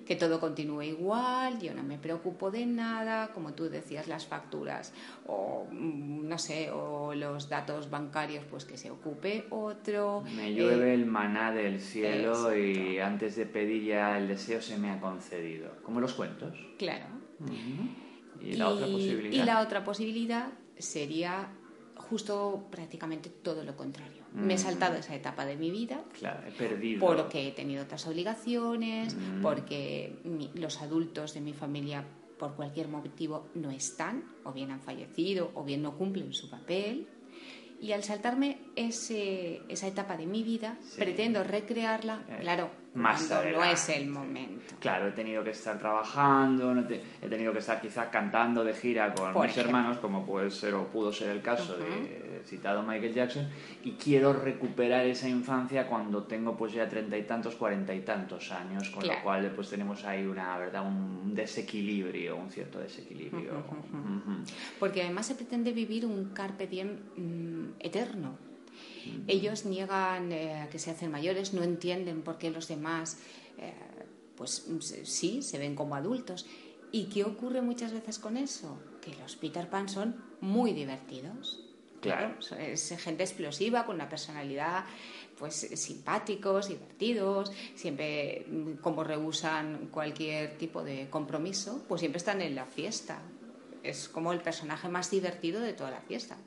Que 0.05 0.15
todo 0.15 0.39
continúe 0.39 0.83
igual, 0.83 1.59
yo 1.59 1.73
no 1.73 1.83
me 1.83 1.97
preocupo 1.97 2.51
de 2.51 2.65
nada, 2.65 3.29
como 3.33 3.53
tú 3.53 3.69
decías, 3.69 4.07
las 4.07 4.25
facturas 4.25 4.93
o, 5.27 5.67
mm, 5.71 6.27
no 6.27 6.37
sé, 6.37 6.69
o 6.71 7.13
los 7.15 7.49
datos 7.49 7.89
bancarios, 7.89 8.45
pues 8.45 8.65
que 8.65 8.77
se 8.77 8.91
ocupe 8.91 9.45
otro. 9.49 10.23
Me 10.35 10.53
llueve 10.53 10.93
el 10.93 11.05
maná 11.05 11.51
del 11.51 11.79
cielo 11.79 12.55
y 12.55 12.99
antes 12.99 13.35
de 13.35 13.45
pedir 13.45 13.83
ya 13.83 14.17
el 14.17 14.27
deseo 14.27 14.61
se 14.61 14.77
me 14.77 14.91
ha 14.91 14.99
concedido. 14.99 15.71
Como 15.83 15.99
los 15.99 16.13
cuentos. 16.13 16.55
Claro. 16.77 17.05
¿Y 18.41 18.53
la 18.53 18.69
otra 18.69 18.85
posibilidad? 18.87 19.43
Y 19.43 19.45
la 19.45 19.61
otra 19.61 19.83
posibilidad 19.83 20.47
sería 20.77 21.49
justo 21.95 22.67
prácticamente 22.69 23.29
todo 23.29 23.63
lo 23.63 23.75
contrario. 23.75 24.24
Me 24.35 24.55
he 24.55 24.57
saltado 24.57 24.95
esa 24.97 25.15
etapa 25.15 25.45
de 25.45 25.55
mi 25.55 25.71
vida. 25.71 26.03
Claro, 26.19 26.41
he 26.47 26.51
perdido. 26.51 26.99
Porque 26.99 27.47
he 27.47 27.51
tenido 27.51 27.83
otras 27.83 28.05
obligaciones, 28.05 29.15
mm. 29.15 29.41
porque 29.41 30.15
los 30.55 30.81
adultos 30.81 31.33
de 31.33 31.41
mi 31.41 31.53
familia 31.53 32.05
por 32.37 32.55
cualquier 32.55 32.87
motivo 32.87 33.47
no 33.55 33.71
están, 33.71 34.23
o 34.43 34.51
bien 34.51 34.71
han 34.71 34.81
fallecido, 34.81 35.51
o 35.53 35.63
bien 35.63 35.81
no 35.81 35.97
cumplen 35.97 36.33
su 36.33 36.49
papel. 36.49 37.07
Y 37.79 37.91
al 37.91 38.03
saltarme 38.03 38.59
ese, 38.75 39.61
esa 39.67 39.87
etapa 39.87 40.17
de 40.17 40.25
mi 40.25 40.43
vida, 40.43 40.77
pretendo 40.97 41.43
recrearla, 41.43 42.23
eh, 42.27 42.37
claro, 42.41 42.69
más 42.95 43.29
no 43.29 43.63
es 43.63 43.89
el 43.89 44.07
momento. 44.07 44.75
Claro, 44.79 45.09
he 45.09 45.11
tenido 45.11 45.43
que 45.43 45.49
estar 45.49 45.77
trabajando, 45.77 46.73
he 47.21 47.27
tenido 47.27 47.51
que 47.51 47.59
estar 47.59 47.81
quizás 47.81 48.07
cantando 48.07 48.63
de 48.63 48.73
gira 48.73 49.13
con 49.13 49.39
mis 49.45 49.57
hermanos, 49.57 49.97
como 49.97 50.25
puede 50.25 50.49
ser 50.49 50.73
o 50.73 50.87
pudo 50.87 51.11
ser 51.11 51.29
el 51.29 51.41
caso 51.41 51.77
de 51.77 52.34
citado 52.45 52.83
Michael 52.83 53.13
Jackson, 53.13 53.47
y 53.83 53.91
quiero 53.91 54.33
recuperar 54.33 55.05
esa 55.05 55.27
infancia 55.27 55.87
cuando 55.87 56.23
tengo 56.23 56.55
pues 56.55 56.73
ya 56.73 56.87
treinta 56.87 57.17
y 57.17 57.23
tantos, 57.23 57.55
cuarenta 57.55 57.93
y 57.93 58.01
tantos 58.01 58.51
años, 58.51 58.89
con 58.89 59.07
lo 59.07 59.21
cual 59.23 59.51
pues 59.55 59.69
tenemos 59.69 60.03
ahí 60.05 60.25
una 60.25 60.57
verdad 60.57 60.85
un 60.85 61.33
desequilibrio, 61.35 62.35
un 62.37 62.49
cierto 62.49 62.79
desequilibrio. 62.79 63.63
Porque 64.79 65.01
además 65.01 65.27
se 65.27 65.35
pretende 65.35 65.71
vivir 65.71 66.05
un 66.05 66.29
carpe 66.33 66.67
diem 66.67 66.99
mm, 67.15 67.73
eterno. 67.79 68.37
Ellos 69.27 69.65
niegan 69.65 70.31
eh, 70.31 70.67
que 70.71 70.79
se 70.79 70.91
hacen 70.91 71.11
mayores, 71.11 71.53
no 71.53 71.63
entienden 71.63 72.21
por 72.21 72.37
qué 72.37 72.49
los 72.49 72.67
demás, 72.67 73.19
eh, 73.57 73.73
pues 74.35 74.67
sí, 75.03 75.41
se 75.41 75.57
ven 75.59 75.75
como 75.75 75.95
adultos. 75.95 76.45
¿Y 76.91 77.05
qué 77.05 77.23
ocurre 77.23 77.61
muchas 77.61 77.93
veces 77.93 78.19
con 78.19 78.37
eso? 78.37 78.79
Que 79.01 79.13
los 79.15 79.35
Peter 79.35 79.69
Pan 79.69 79.89
son 79.89 80.15
muy 80.41 80.73
divertidos. 80.73 81.64
Claro, 82.01 82.35
es 82.59 82.95
gente 82.99 83.23
explosiva, 83.23 83.85
con 83.85 83.95
una 83.95 84.09
personalidad 84.09 84.85
pues 85.37 85.55
simpáticos, 85.55 86.69
divertidos, 86.69 87.51
siempre 87.75 88.45
mm, 88.47 88.73
como 88.75 89.03
rehusan 89.03 89.89
cualquier 89.91 90.57
tipo 90.57 90.83
de 90.83 91.09
compromiso, 91.09 91.83
pues 91.87 91.99
siempre 91.99 92.17
están 92.17 92.41
en 92.41 92.55
la 92.55 92.65
fiesta. 92.65 93.21
Es 93.83 94.09
como 94.09 94.33
el 94.33 94.41
personaje 94.41 94.87
más 94.87 95.11
divertido 95.11 95.61
de 95.61 95.73
toda 95.73 95.91
la 95.91 96.01
fiesta. 96.01 96.37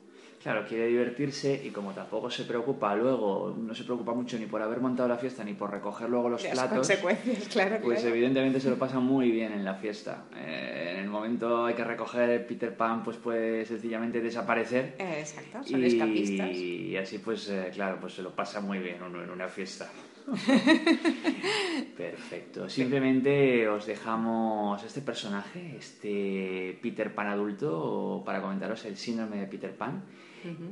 Claro, 0.41 0.65
quiere 0.65 0.87
divertirse 0.87 1.61
y 1.65 1.69
como 1.69 1.91
tampoco 1.91 2.31
se 2.31 2.45
preocupa 2.45 2.95
luego, 2.95 3.53
no 3.59 3.75
se 3.75 3.83
preocupa 3.83 4.13
mucho 4.13 4.39
ni 4.39 4.45
por 4.45 4.61
haber 4.61 4.79
montado 4.79 5.09
la 5.09 5.17
fiesta 5.17 5.43
ni 5.43 5.53
por 5.53 5.69
recoger 5.69 6.09
luego 6.09 6.29
los 6.29 6.41
Las 6.43 6.53
platos. 6.53 6.77
consecuencias, 6.77 7.49
claro. 7.49 7.79
Pues 7.83 8.05
evidentemente 8.05 8.61
se 8.61 8.69
lo 8.69 8.77
pasa 8.77 8.99
muy 9.01 9.31
bien 9.31 9.51
en 9.51 9.65
la 9.65 9.75
fiesta. 9.75 10.23
Eh, 10.37 10.93
en 10.93 10.99
el 11.03 11.09
momento 11.09 11.65
hay 11.65 11.73
que 11.73 11.83
recoger 11.83 12.47
Peter 12.47 12.73
Pan, 12.73 13.03
pues 13.03 13.17
puede 13.17 13.65
sencillamente 13.65 14.21
desaparecer. 14.21 14.95
exacto, 14.97 15.61
son 15.65 15.83
escapistas. 15.83 16.51
Y 16.55 16.95
así 16.95 17.17
pues, 17.19 17.49
eh, 17.49 17.69
claro, 17.73 17.97
pues 17.99 18.13
se 18.13 18.21
lo 18.21 18.31
pasa 18.31 18.61
muy 18.61 18.79
bien 18.79 19.03
uno 19.03 19.21
en 19.21 19.29
una 19.31 19.49
fiesta. 19.49 19.89
Perfecto. 21.97 22.69
Simplemente 22.69 23.67
os 23.67 23.85
dejamos 23.85 24.81
este 24.83 25.01
personaje, 25.01 25.75
este 25.77 26.77
Peter 26.81 27.13
Pan 27.13 27.27
adulto, 27.27 28.21
para 28.25 28.41
comentaros 28.41 28.85
el 28.85 28.95
síndrome 28.95 29.37
de 29.37 29.47
Peter 29.47 29.75
Pan 29.75 30.03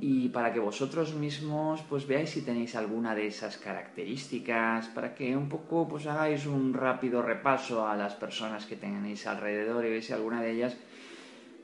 y 0.01 0.29
para 0.29 0.53
que 0.53 0.59
vosotros 0.59 1.13
mismos 1.13 1.81
pues 1.89 2.07
veáis 2.07 2.29
si 2.29 2.41
tenéis 2.41 2.75
alguna 2.75 3.15
de 3.15 3.27
esas 3.27 3.57
características, 3.57 4.87
para 4.87 5.13
que 5.13 5.35
un 5.35 5.49
poco 5.49 5.87
pues 5.87 6.07
hagáis 6.07 6.45
un 6.45 6.73
rápido 6.73 7.21
repaso 7.21 7.87
a 7.87 7.95
las 7.95 8.15
personas 8.15 8.65
que 8.65 8.75
tenéis 8.75 9.27
alrededor 9.27 9.85
y 9.85 9.89
veáis 9.89 10.05
si 10.05 10.13
alguna 10.13 10.41
de 10.41 10.51
ellas 10.51 10.77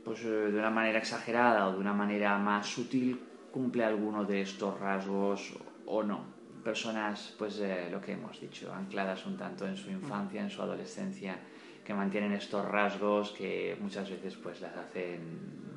pues 0.04 0.24
eh, 0.26 0.52
de 0.52 0.60
una 0.60 0.70
manera 0.70 1.00
exagerada 1.00 1.68
o 1.68 1.74
de 1.74 1.80
una 1.80 1.94
manera 1.94 2.38
más 2.38 2.68
sutil 2.68 3.20
cumple 3.52 3.86
alguno 3.86 4.26
de 4.26 4.42
estos 4.42 4.80
rasgos 4.80 5.54
o 5.86 6.04
no. 6.04 6.26
Personas, 6.64 7.36
pues 7.38 7.60
eh, 7.60 7.90
lo 7.92 8.02
que 8.02 8.14
hemos 8.14 8.40
dicho, 8.40 8.74
ancladas 8.74 9.26
un 9.26 9.38
tanto 9.38 9.68
en 9.68 9.76
su 9.76 9.92
infancia, 9.92 10.42
en 10.42 10.50
su 10.50 10.62
adolescencia, 10.62 11.38
que 11.84 11.94
mantienen 11.94 12.32
estos 12.32 12.66
rasgos 12.66 13.32
que 13.32 13.78
muchas 13.80 14.10
veces 14.10 14.36
pues 14.36 14.62
las 14.62 14.76
hacen 14.76 15.73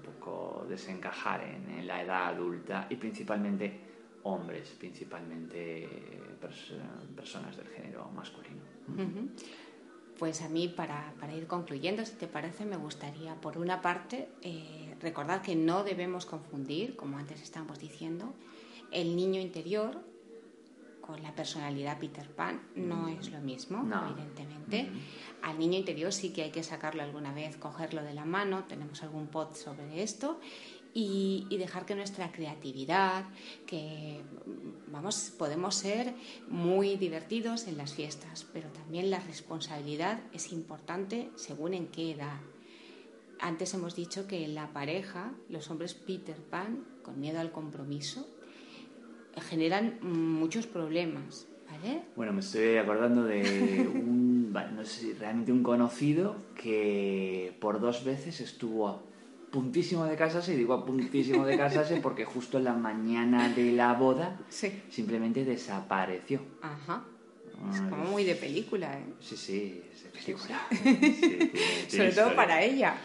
desencajar 0.68 1.42
en, 1.42 1.87
la 1.87 2.02
edad 2.02 2.28
adulta 2.28 2.87
y 2.90 2.97
principalmente 2.97 3.80
hombres, 4.23 4.71
principalmente 4.78 5.88
personas 7.16 7.56
del 7.56 7.68
género 7.68 8.11
masculino. 8.14 8.62
Pues 10.18 10.40
a 10.40 10.49
mí, 10.49 10.68
para, 10.68 11.12
ir 11.37 11.47
concluyendo, 11.47 12.04
si 12.04 12.14
te 12.16 12.26
parece, 12.26 12.64
me 12.64 12.76
gustaría, 12.76 13.35
por 13.35 13.59
una 13.59 13.83
parte, 13.83 14.28
eh, 14.40 14.95
recordar 15.00 15.42
que 15.42 15.54
no 15.54 15.85
debemos 15.85 16.25
confundir, 16.25 16.97
como 16.97 17.18
antes 17.18 17.42
estábamos 17.42 17.78
diciendo, 17.78 18.35
el 18.92 19.14
niño 19.14 19.40
interior 19.40 20.00
con 21.07 21.23
la 21.23 21.35
personalidad 21.35 21.99
Peter 21.99 22.29
Pan 22.29 22.61
no 22.75 22.97
mm. 22.97 23.19
es 23.21 23.31
lo 23.31 23.41
mismo, 23.41 23.87
evidentemente. 24.11 24.89
Al 25.43 25.59
niño 25.59 25.79
interior 25.79 26.13
sí 26.13 26.31
que 26.33 26.43
hay 26.43 26.51
que 26.51 26.63
sacarlo 26.63 27.03
alguna 27.03 27.33
vez, 27.33 27.57
cogerlo 27.57 28.03
de 28.03 28.15
la 28.15 28.25
mano, 28.25 28.65
tenemos 28.65 29.03
algún 29.03 29.29
pod 29.29 29.55
sobre 29.55 30.03
esto 30.03 30.41
y, 30.99 31.47
dejar 31.59 31.85
que 31.85 31.95
nuestra 31.95 32.33
creatividad, 32.33 33.27
que 33.67 34.23
vamos, 34.89 35.31
podemos 35.39 35.75
ser 35.75 36.15
muy 36.49 36.97
divertidos 36.97 37.67
en 37.67 37.77
las 37.77 37.93
fiestas, 37.93 38.47
pero 38.51 38.71
también 38.71 39.11
la 39.11 39.21
responsabilidad 39.21 40.21
es 40.33 40.53
importante 40.53 41.31
según 41.35 41.75
en 41.75 41.89
qué 41.89 42.13
edad. 42.13 42.41
Antes 43.41 43.75
hemos 43.75 43.95
dicho 43.95 44.27
que 44.27 44.45
en 44.45 44.55
la 44.55 44.73
pareja, 44.73 45.35
los 45.51 45.71
hombres 45.71 45.93
Peter 45.93 46.37
Pan, 46.37 46.87
con 47.03 47.21
miedo 47.21 47.41
al 47.41 47.53
compromiso, 47.53 48.27
generan 49.40 49.99
muchos 50.02 50.66
problemas. 50.66 51.47
¿vale? 51.71 52.02
Bueno, 52.14 52.33
me 52.33 52.40
estoy 52.40 52.76
acordando 52.76 53.25
de 53.25 53.88
un, 53.93 54.52
no 54.75 54.85
sé, 54.85 55.14
realmente 55.19 55.52
un 55.52 55.62
conocido 55.62 56.37
que 56.55 57.57
por 57.61 57.81
dos 57.81 58.05
veces 58.05 58.40
estuvo 58.40 59.02
puntísimo 59.50 60.05
de 60.05 60.16
casarse, 60.16 60.55
y 60.55 60.57
digo 60.57 60.75
a 60.75 60.85
puntísimo 60.85 61.47
de 61.47 61.57
casarse 61.57 61.97
porque 61.97 62.25
justo 62.25 62.59
en 62.59 62.64
la 62.64 62.75
mañana 62.75 63.49
de 63.49 63.73
la 63.73 63.95
boda 63.95 64.38
Sí. 64.49 64.83
simplemente 64.90 65.45
desapareció. 65.45 66.40
Ajá. 66.62 67.05
Es 67.73 67.81
como 67.83 68.05
muy 68.05 68.25
de 68.25 68.35
película, 68.35 68.99
¿eh? 68.99 69.05
Sí, 69.21 69.37
sí, 69.37 69.83
es 69.93 70.05
de 70.05 70.11
película. 70.11 70.67
Sí, 70.71 71.51
Sobre 71.97 72.13
todo 72.13 72.35
para 72.37 72.63
ella. 72.63 72.97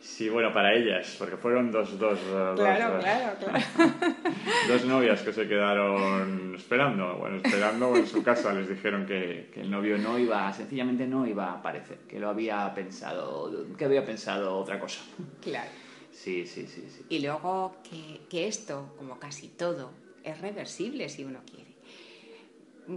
Sí, 0.00 0.28
bueno, 0.28 0.52
para 0.52 0.72
ellas, 0.74 1.14
porque 1.18 1.36
fueron 1.36 1.70
dos, 1.70 1.98
dos, 1.98 2.18
dos, 2.26 2.58
Claro, 2.58 2.94
dos- 2.94 3.02
claro, 3.02 3.36
claro. 3.38 3.58
dos 4.68 4.84
novias 4.84 5.22
que 5.22 5.32
se 5.32 5.46
quedaron 5.48 6.54
esperando. 6.56 7.16
Bueno, 7.18 7.36
esperando 7.36 7.96
en 7.96 8.06
su 8.06 8.22
casa 8.22 8.52
les 8.52 8.68
dijeron 8.68 9.06
que, 9.06 9.50
que 9.52 9.60
el 9.60 9.70
novio 9.70 9.98
no 9.98 10.18
iba, 10.18 10.52
sencillamente 10.52 11.06
no 11.06 11.26
iba 11.26 11.50
a 11.50 11.54
aparecer, 11.58 11.98
que 12.08 12.18
lo 12.18 12.28
había 12.30 12.72
pensado, 12.74 13.66
que 13.76 13.84
había 13.84 14.04
pensado 14.04 14.56
otra 14.58 14.78
cosa. 14.80 15.00
Claro. 15.40 15.70
Sí, 16.10 16.46
sí, 16.46 16.66
sí, 16.66 16.84
sí. 16.88 17.06
Y 17.08 17.20
luego 17.20 17.76
que, 17.88 18.20
que 18.28 18.46
esto, 18.46 18.92
como 18.96 19.18
casi 19.18 19.48
todo, 19.48 19.90
es 20.24 20.40
reversible 20.40 21.08
si 21.08 21.24
uno 21.24 21.40
quiere. 21.50 21.61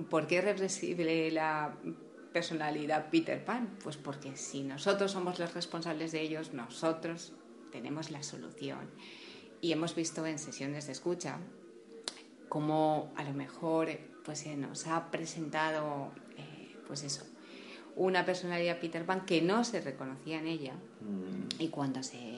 ¿Por 0.10 0.28
qué 0.28 0.40
es 0.40 0.44
reversible 0.44 1.32
la 1.32 1.76
personalidad 2.34 3.10
Peter 3.10 3.44
Pan? 3.44 3.78
Pues 3.84 3.98
porque 3.98 4.36
si 4.36 4.64
nosotros 4.64 5.12
somos 5.12 5.40
los 5.40 5.54
responsables 5.54 6.12
de 6.12 6.22
ellos, 6.22 6.54
nosotros 6.54 7.34
tenemos 7.72 8.12
la 8.12 8.24
solución. 8.24 8.90
Y 9.62 9.72
hemos 9.72 9.96
visto 9.96 10.26
en 10.26 10.40
sesiones 10.40 10.86
de 10.88 10.92
escucha 10.92 11.40
cómo 12.50 13.14
a 13.16 13.24
lo 13.24 13.34
mejor 13.34 13.90
pues, 14.24 14.40
se 14.40 14.56
nos 14.56 14.88
ha 14.88 15.12
presentado, 15.12 16.12
eh, 16.38 16.76
pues 16.88 17.04
eso, 17.04 17.26
una 17.96 18.26
personalidad 18.26 18.80
Peter 18.80 19.06
Pan 19.06 19.26
que 19.26 19.42
no 19.42 19.64
se 19.64 19.82
reconocía 19.82 20.40
en 20.40 20.48
ella 20.48 20.74
Mm, 21.06 21.62
y 21.62 21.68
cuando 21.70 22.02
se 22.02 22.35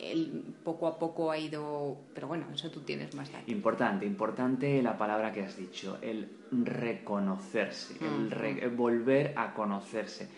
él 0.00 0.44
poco 0.64 0.86
a 0.86 0.98
poco 0.98 1.30
ha 1.30 1.38
ido 1.38 1.96
pero 2.14 2.28
bueno 2.28 2.46
eso 2.54 2.70
tú 2.70 2.80
tienes 2.80 3.14
más 3.14 3.30
datos 3.32 3.48
Importante, 3.48 4.06
importante 4.06 4.82
la 4.82 4.96
palabra 4.98 5.32
que 5.32 5.42
has 5.42 5.56
dicho, 5.56 5.98
el 6.02 6.28
reconocerse, 6.50 7.94
el 8.04 8.30
re- 8.30 8.68
volver 8.68 9.34
a 9.36 9.54
conocerse. 9.54 10.28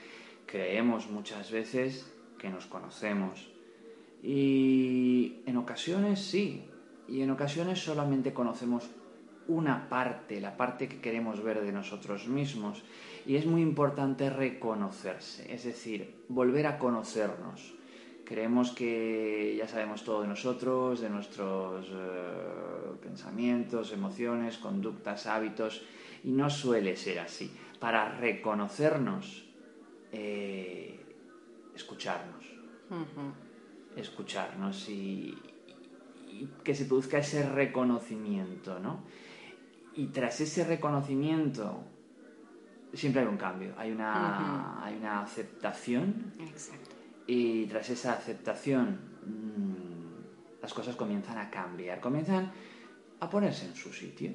Creemos 0.47 1.11
muchas 1.11 1.51
veces 1.51 2.11
que 2.39 2.49
nos 2.51 2.67
conocemos 2.67 3.51
y 4.23 5.43
en 5.47 5.57
ocasiones 5.57 6.21
sí, 6.21 6.65
y 7.09 7.21
en 7.21 7.31
ocasiones 7.31 7.79
solamente 7.81 8.33
conocemos 8.33 8.89
una 9.47 9.89
parte, 9.91 10.41
la 10.41 10.57
parte 10.57 10.89
que 10.89 11.01
queremos 11.03 11.43
ver 11.43 11.61
de 11.61 11.73
nosotros 11.73 12.27
mismos. 12.29 12.83
Y 13.27 13.37
es 13.37 13.45
muy 13.47 13.61
importante 13.61 14.31
reconocerse, 14.31 15.53
es 15.53 15.65
decir, 15.65 16.15
volver 16.29 16.67
a 16.67 16.79
conocernos. 16.79 17.75
Creemos 18.25 18.71
que 18.73 19.55
ya 19.59 19.69
sabemos 19.69 20.03
todo 20.03 20.23
de 20.23 20.29
nosotros, 20.29 21.01
de 21.01 21.11
nuestros 21.11 21.87
eh, 21.91 22.97
pensamientos, 23.03 23.93
emociones, 23.93 24.57
conductas, 24.57 25.27
hábitos, 25.27 25.83
y 26.23 26.33
no 26.33 26.49
suele 26.49 26.97
ser 26.97 27.21
así. 27.21 27.55
Para 27.79 28.09
reconocernos, 28.17 29.45
eh, 30.11 31.05
escucharnos. 31.75 32.45
Escucharnos 33.95 34.89
y, 34.89 35.37
y 36.29 36.49
que 36.63 36.75
se 36.75 36.87
produzca 36.87 37.19
ese 37.19 37.49
reconocimiento, 37.49 38.79
¿no? 38.79 39.05
Y 39.95 40.07
tras 40.07 40.41
ese 40.41 40.65
reconocimiento 40.65 41.85
siempre 42.95 43.23
hay 43.23 43.29
un 43.29 43.37
cambio, 43.37 43.75
hay 43.77 43.91
una, 43.91 44.83
hay 44.85 44.97
una 44.97 45.21
aceptación 45.21 46.33
exacto 46.41 46.84
y 47.27 47.67
tras 47.67 47.89
esa 47.91 48.13
aceptación 48.15 48.99
mm, 49.27 50.63
las 50.63 50.73
cosas 50.75 50.97
comienzan 50.97 51.39
a 51.39 51.51
cambiar, 51.51 52.01
comienzan 52.01 52.51
a 53.21 53.31
ponerse 53.31 53.67
en 53.67 53.75
su 53.75 53.93
sitio, 53.93 54.33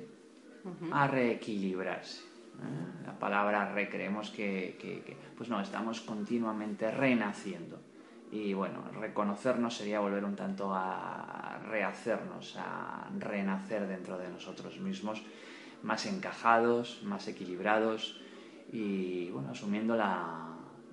a 0.91 1.08
reequilibrarse. 1.08 2.22
¿eh? 2.22 3.05
La 3.05 3.17
palabra 3.17 3.72
re 3.74 3.89
creemos 3.89 4.29
que, 4.29 4.77
que- 4.79 5.01
que, 5.03 5.18
pues 5.37 5.50
no, 5.50 5.59
estamos 5.61 6.01
continuamente 6.01 6.92
renaciendo. 6.92 7.79
Y 8.31 8.53
bueno, 8.53 8.83
reconocernos 9.00 9.75
sería 9.75 10.00
volver 10.01 10.24
un 10.24 10.35
tanto 10.35 10.72
a 10.74 11.59
rehacernos, 11.68 12.55
a 12.59 13.09
renacer 13.18 13.87
dentro 13.87 14.18
de 14.20 14.29
nosotros 14.29 14.79
mismos, 14.79 15.24
más 15.81 16.05
encajados, 16.05 17.01
más 17.03 17.27
equilibrados 17.27 18.22
y 18.72 19.29
bueno, 19.31 19.50
asumiendo 19.51 19.96
la, 19.96 20.49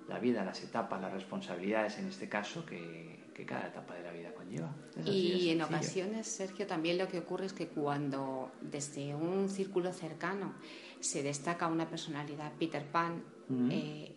la 0.08 0.18
vida, 0.18 0.44
las 0.44 0.62
etapas, 0.62 1.00
las 1.00 1.12
responsabilidades 1.12 1.98
en 1.98 2.06
este 2.06 2.28
caso 2.28 2.64
que, 2.64 3.26
que 3.34 3.44
cada 3.44 3.68
etapa 3.68 3.94
de 3.94 4.02
la 4.02 4.12
vida 4.12 4.32
conlleva. 4.32 4.74
Y 5.04 5.50
en 5.50 5.60
ocasiones 5.60 6.26
Sergio 6.26 6.66
también 6.66 6.96
lo 6.96 7.06
que 7.08 7.18
ocurre 7.18 7.46
es 7.46 7.52
que 7.52 7.68
cuando 7.68 8.50
desde 8.62 9.14
un 9.14 9.50
círculo 9.50 9.92
cercano 9.92 10.54
se 11.00 11.22
destaca 11.22 11.66
una 11.66 11.88
personalidad 11.88 12.52
Peter 12.58 12.84
Pan 12.84 13.22
eh, 13.70 14.14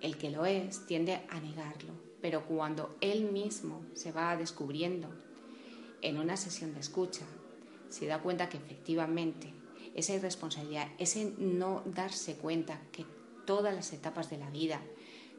el 0.00 0.16
que 0.16 0.30
lo 0.30 0.46
es 0.46 0.86
tiende 0.86 1.20
a 1.30 1.40
negarlo. 1.40 1.94
Pero 2.20 2.44
cuando 2.44 2.96
él 3.00 3.32
mismo 3.32 3.82
se 3.94 4.12
va 4.12 4.36
descubriendo 4.36 5.08
en 6.02 6.18
una 6.18 6.36
sesión 6.36 6.72
de 6.74 6.80
escucha 6.80 7.24
se 7.88 8.06
da 8.06 8.20
cuenta 8.20 8.48
que 8.48 8.58
efectivamente 8.58 9.52
esa 9.96 10.14
irresponsabilidad, 10.14 10.86
ese 10.98 11.32
no 11.38 11.82
darse 11.86 12.36
cuenta 12.36 12.80
que 12.92 13.04
todas 13.44 13.74
las 13.74 13.92
etapas 13.92 14.30
de 14.30 14.38
la 14.38 14.48
vida 14.50 14.80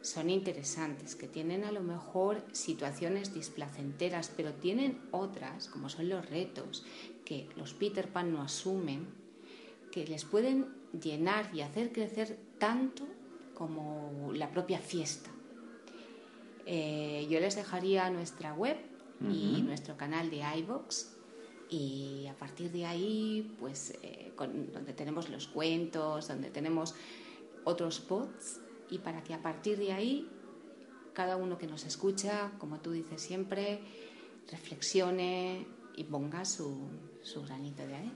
son 0.01 0.29
interesantes, 0.29 1.15
que 1.15 1.27
tienen 1.27 1.63
a 1.63 1.71
lo 1.71 1.81
mejor 1.81 2.43
situaciones 2.53 3.33
displacenteras, 3.33 4.31
pero 4.35 4.53
tienen 4.53 4.99
otras, 5.11 5.67
como 5.67 5.89
son 5.89 6.09
los 6.09 6.27
retos, 6.29 6.83
que 7.25 7.47
los 7.55 7.73
Peter 7.73 8.07
Pan 8.07 8.33
no 8.33 8.41
asumen, 8.41 9.07
que 9.91 10.05
les 10.07 10.25
pueden 10.25 10.67
llenar 10.99 11.49
y 11.53 11.61
hacer 11.61 11.91
crecer 11.91 12.37
tanto 12.57 13.05
como 13.53 14.31
la 14.33 14.49
propia 14.51 14.79
fiesta. 14.79 15.29
Eh, 16.65 17.27
yo 17.29 17.39
les 17.39 17.55
dejaría 17.55 18.09
nuestra 18.09 18.53
web 18.53 18.77
y 19.29 19.61
nuestro 19.61 19.97
canal 19.97 20.31
de 20.31 20.41
iVoox 20.57 21.05
y 21.69 22.25
a 22.27 22.33
partir 22.33 22.71
de 22.71 22.87
ahí, 22.87 23.55
pues 23.59 23.93
eh, 24.01 24.31
con- 24.35 24.71
donde 24.71 24.93
tenemos 24.93 25.29
los 25.29 25.47
cuentos, 25.47 26.27
donde 26.27 26.49
tenemos 26.49 26.95
otros 27.65 27.99
pods 27.99 28.59
y 28.91 28.99
para 28.99 29.23
que 29.23 29.33
a 29.33 29.41
partir 29.41 29.79
de 29.79 29.93
ahí 29.93 30.29
cada 31.13 31.37
uno 31.37 31.57
que 31.57 31.65
nos 31.65 31.85
escucha, 31.85 32.51
como 32.59 32.79
tú 32.79 32.91
dices 32.91 33.19
siempre, 33.21 33.79
reflexione 34.51 35.65
y 35.95 36.03
ponga 36.03 36.45
su, 36.45 36.89
su 37.21 37.41
granito 37.43 37.87
de 37.87 37.95
arena. 37.95 38.13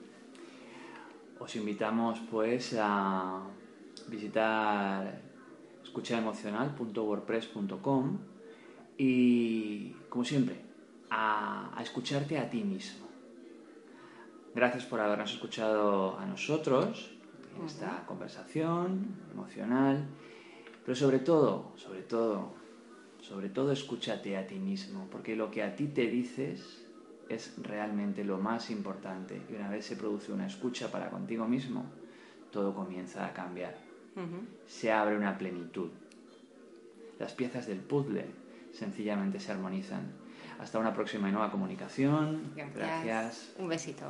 Os 1.39 1.55
invitamos 1.55 2.19
pues 2.29 2.75
a 2.79 3.41
visitar 4.07 5.21
escuchaemocional.wordpress.com 5.83 8.19
y 8.97 9.89
como 10.09 10.23
siempre 10.23 10.61
a, 11.09 11.77
a 11.77 11.83
escucharte 11.83 12.37
a 12.37 12.49
ti 12.49 12.63
mismo. 12.63 13.07
Gracias 14.53 14.85
por 14.85 15.01
habernos 15.01 15.33
escuchado 15.33 16.17
a 16.17 16.25
nosotros 16.25 17.11
en 17.57 17.65
esta 17.65 18.05
conversación 18.05 19.17
emocional, 19.33 20.07
pero 20.85 20.95
sobre 20.95 21.19
todo, 21.19 21.71
sobre 21.75 22.01
todo, 22.01 22.53
sobre 23.19 23.49
todo 23.49 23.71
escúchate 23.71 24.37
a 24.37 24.45
ti 24.45 24.59
mismo, 24.59 25.07
porque 25.11 25.35
lo 25.35 25.49
que 25.49 25.63
a 25.63 25.75
ti 25.75 25.87
te 25.87 26.07
dices 26.07 26.85
es 27.27 27.55
realmente 27.61 28.23
lo 28.23 28.37
más 28.37 28.69
importante. 28.69 29.41
Y 29.49 29.55
una 29.55 29.69
vez 29.69 29.85
se 29.85 29.95
produce 29.95 30.31
una 30.31 30.45
escucha 30.45 30.91
para 30.91 31.09
contigo 31.09 31.47
mismo, 31.47 31.85
todo 32.51 32.75
comienza 32.75 33.25
a 33.25 33.33
cambiar. 33.33 33.75
Se 34.67 34.91
abre 34.91 35.17
una 35.17 35.37
plenitud. 35.37 35.89
Las 37.19 37.33
piezas 37.33 37.67
del 37.67 37.79
puzzle 37.79 38.25
sencillamente 38.71 39.39
se 39.39 39.51
armonizan. 39.51 40.13
Hasta 40.59 40.79
una 40.79 40.93
próxima 40.93 41.27
y 41.27 41.31
nueva 41.31 41.51
comunicación. 41.51 42.53
Gracias. 42.55 43.55
Un 43.57 43.67
besito. 43.67 44.05